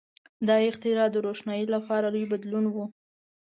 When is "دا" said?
0.47-0.55